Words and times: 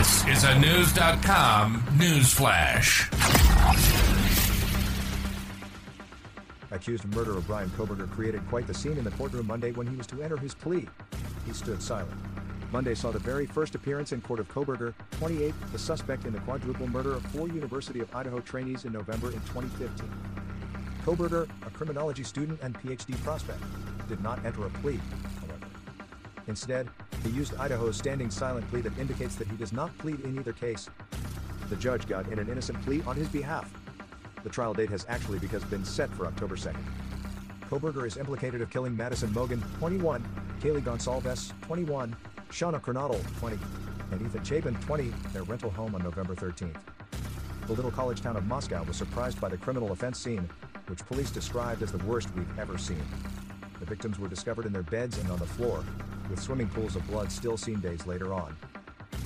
This 0.00 0.26
is 0.28 0.44
a 0.44 0.58
News.com 0.58 1.84
news 1.98 2.32
flash. 2.32 3.10
Accused 6.70 7.04
of 7.04 7.14
murder 7.14 7.36
of 7.36 7.46
Bryan 7.46 7.68
Kohberger 7.76 8.10
created 8.10 8.40
quite 8.48 8.66
the 8.66 8.72
scene 8.72 8.96
in 8.96 9.04
the 9.04 9.10
courtroom 9.10 9.46
Monday 9.46 9.72
when 9.72 9.86
he 9.86 9.94
was 9.96 10.06
to 10.06 10.22
enter 10.22 10.38
his 10.38 10.54
plea. 10.54 10.88
He 11.44 11.52
stood 11.52 11.82
silent. 11.82 12.18
Monday 12.72 12.94
saw 12.94 13.10
the 13.10 13.18
very 13.18 13.44
first 13.44 13.74
appearance 13.74 14.12
in 14.12 14.22
court 14.22 14.40
of 14.40 14.48
Kohberger, 14.48 14.94
28, 15.18 15.52
the 15.70 15.78
suspect 15.78 16.24
in 16.24 16.32
the 16.32 16.40
quadruple 16.40 16.88
murder 16.88 17.12
of 17.12 17.22
four 17.26 17.48
University 17.48 18.00
of 18.00 18.16
Idaho 18.16 18.40
trainees 18.40 18.86
in 18.86 18.94
November 18.94 19.26
in 19.26 19.40
2015. 19.52 20.10
Kohberger, 21.04 21.46
a 21.66 21.70
criminology 21.72 22.24
student 22.24 22.58
and 22.62 22.72
PhD 22.80 23.22
prospect, 23.22 23.60
did 24.08 24.22
not 24.22 24.42
enter 24.46 24.64
a 24.64 24.70
plea, 24.70 24.98
however. 25.42 25.66
Instead, 26.46 26.88
he 27.22 27.30
used 27.30 27.54
Idaho's 27.56 27.96
standing 27.96 28.30
silent 28.30 28.68
plea 28.70 28.80
that 28.82 28.96
indicates 28.98 29.34
that 29.36 29.48
he 29.48 29.56
does 29.56 29.72
not 29.72 29.96
plead 29.98 30.20
in 30.20 30.38
either 30.38 30.52
case. 30.52 30.88
The 31.68 31.76
judge 31.76 32.06
got 32.06 32.28
in 32.28 32.38
an 32.38 32.48
innocent 32.48 32.80
plea 32.82 33.02
on 33.06 33.16
his 33.16 33.28
behalf. 33.28 33.72
The 34.42 34.48
trial 34.48 34.74
date 34.74 34.90
has 34.90 35.06
actually 35.08 35.38
because 35.38 35.62
been 35.64 35.84
set 35.84 36.10
for 36.14 36.26
October 36.26 36.56
2nd. 36.56 36.82
Kohberger 37.70 38.06
is 38.06 38.16
implicated 38.16 38.60
of 38.62 38.70
killing 38.70 38.96
Madison 38.96 39.30
Mogen, 39.30 39.62
21, 39.78 40.26
Kaylee 40.60 40.82
Goncalves, 40.82 41.52
21, 41.62 42.16
Shauna 42.50 42.80
Kernodle, 42.80 43.22
20, 43.38 43.58
and 44.12 44.22
Ethan 44.22 44.44
Chapin, 44.44 44.74
20, 44.76 45.12
their 45.32 45.44
rental 45.44 45.70
home 45.70 45.94
on 45.94 46.02
November 46.02 46.34
13th. 46.34 46.76
The 47.66 47.72
little 47.72 47.92
college 47.92 48.20
town 48.20 48.36
of 48.36 48.44
Moscow 48.46 48.82
was 48.82 48.96
surprised 48.96 49.40
by 49.40 49.48
the 49.48 49.56
criminal 49.56 49.92
offense 49.92 50.18
scene, 50.18 50.48
which 50.88 51.06
police 51.06 51.30
described 51.30 51.82
as 51.82 51.92
the 51.92 52.04
worst 52.04 52.28
we've 52.34 52.58
ever 52.58 52.76
seen. 52.76 53.02
The 53.80 53.86
victims 53.86 54.18
were 54.18 54.28
discovered 54.28 54.66
in 54.66 54.72
their 54.72 54.82
beds 54.82 55.18
and 55.18 55.30
on 55.30 55.38
the 55.38 55.46
floor, 55.46 55.82
with 56.28 56.40
swimming 56.40 56.68
pools 56.68 56.96
of 56.96 57.06
blood 57.08 57.32
still 57.32 57.56
seen 57.56 57.80
days 57.80 58.06
later 58.06 58.32
on. 58.32 58.56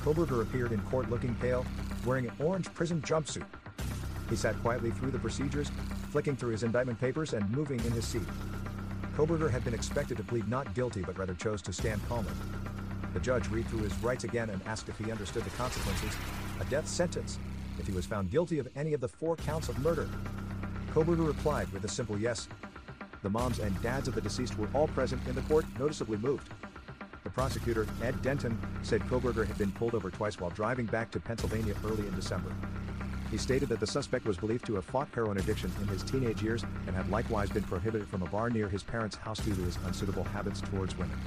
Kohberger 0.00 0.40
appeared 0.40 0.72
in 0.72 0.80
court 0.82 1.10
looking 1.10 1.34
pale, 1.34 1.66
wearing 2.04 2.26
an 2.26 2.32
orange 2.38 2.72
prison 2.72 3.02
jumpsuit. 3.02 3.44
He 4.30 4.36
sat 4.36 4.60
quietly 4.62 4.92
through 4.92 5.10
the 5.10 5.18
procedures, 5.18 5.70
flicking 6.10 6.36
through 6.36 6.52
his 6.52 6.62
indictment 6.62 7.00
papers 7.00 7.32
and 7.34 7.50
moving 7.50 7.80
in 7.80 7.90
his 7.90 8.06
seat. 8.06 8.26
Kohberger 9.16 9.50
had 9.50 9.64
been 9.64 9.74
expected 9.74 10.16
to 10.18 10.22
plead 10.22 10.48
not 10.48 10.74
guilty 10.74 11.02
but 11.02 11.18
rather 11.18 11.34
chose 11.34 11.60
to 11.62 11.72
stand 11.72 12.00
calmly. 12.08 12.32
The 13.14 13.20
judge 13.20 13.48
read 13.48 13.66
through 13.68 13.82
his 13.82 13.96
rights 13.98 14.24
again 14.24 14.50
and 14.50 14.60
asked 14.66 14.88
if 14.88 14.98
he 14.98 15.10
understood 15.10 15.44
the 15.44 15.50
consequences, 15.50 16.14
a 16.60 16.64
death 16.66 16.86
sentence, 16.86 17.38
if 17.78 17.86
he 17.86 17.92
was 17.92 18.06
found 18.06 18.30
guilty 18.30 18.58
of 18.58 18.68
any 18.76 18.92
of 18.92 19.00
the 19.00 19.08
four 19.08 19.36
counts 19.36 19.68
of 19.68 19.78
murder. 19.78 20.08
Kohberger 20.92 21.26
replied 21.26 21.70
with 21.72 21.84
a 21.84 21.88
simple 21.88 22.18
yes. 22.18 22.48
The 23.26 23.30
moms 23.30 23.58
and 23.58 23.82
dads 23.82 24.06
of 24.06 24.14
the 24.14 24.20
deceased 24.20 24.56
were 24.56 24.68
all 24.72 24.86
present 24.86 25.20
in 25.26 25.34
the 25.34 25.40
court, 25.40 25.64
noticeably 25.80 26.16
moved. 26.16 26.48
The 27.24 27.30
prosecutor, 27.30 27.84
Ed 28.00 28.22
Denton, 28.22 28.56
said 28.84 29.00
Kohberger 29.08 29.44
had 29.44 29.58
been 29.58 29.72
pulled 29.72 29.96
over 29.96 30.12
twice 30.12 30.38
while 30.38 30.50
driving 30.50 30.86
back 30.86 31.10
to 31.10 31.18
Pennsylvania 31.18 31.74
early 31.84 32.06
in 32.06 32.14
December. 32.14 32.54
He 33.32 33.36
stated 33.36 33.68
that 33.70 33.80
the 33.80 33.86
suspect 33.88 34.26
was 34.26 34.36
believed 34.36 34.64
to 34.66 34.76
have 34.76 34.84
fought 34.84 35.08
heroin 35.12 35.38
addiction 35.38 35.72
in 35.80 35.88
his 35.88 36.04
teenage 36.04 36.40
years 36.40 36.62
and 36.86 36.94
had 36.94 37.10
likewise 37.10 37.50
been 37.50 37.64
prohibited 37.64 38.06
from 38.06 38.22
a 38.22 38.28
bar 38.28 38.48
near 38.48 38.68
his 38.68 38.84
parents' 38.84 39.16
house 39.16 39.40
due 39.40 39.56
to 39.56 39.62
his 39.62 39.76
unsuitable 39.86 40.22
habits 40.22 40.60
towards 40.60 40.96
women. 40.96 41.18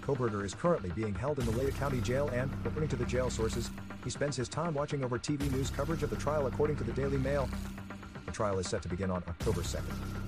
Kohberger 0.00 0.46
is 0.46 0.54
currently 0.54 0.92
being 0.96 1.14
held 1.14 1.38
in 1.38 1.44
the 1.44 1.52
Latah 1.52 1.76
County 1.76 2.00
Jail 2.00 2.30
and, 2.32 2.50
according 2.64 2.88
to 2.88 2.96
the 2.96 3.04
jail 3.04 3.28
sources, 3.28 3.70
he 4.02 4.08
spends 4.08 4.34
his 4.34 4.48
time 4.48 4.72
watching 4.72 5.04
over 5.04 5.18
TV 5.18 5.52
news 5.52 5.68
coverage 5.68 6.02
of 6.02 6.08
the 6.08 6.16
trial 6.16 6.46
according 6.46 6.76
to 6.76 6.84
the 6.84 6.92
Daily 6.92 7.18
Mail. 7.18 7.50
The 8.24 8.32
trial 8.32 8.58
is 8.58 8.66
set 8.66 8.80
to 8.80 8.88
begin 8.88 9.10
on 9.10 9.22
October 9.28 9.60
2nd. 9.60 10.27